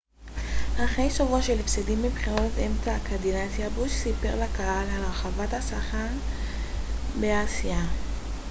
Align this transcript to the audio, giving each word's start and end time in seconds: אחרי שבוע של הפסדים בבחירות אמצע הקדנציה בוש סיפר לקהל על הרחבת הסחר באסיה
אחרי 0.85 1.09
שבוע 1.09 1.41
של 1.41 1.59
הפסדים 1.59 2.01
בבחירות 2.01 2.51
אמצע 2.67 2.95
הקדנציה 2.95 3.69
בוש 3.69 3.91
סיפר 3.91 4.43
לקהל 4.43 4.89
על 4.89 5.03
הרחבת 5.03 5.53
הסחר 5.53 6.07
באסיה 7.19 7.83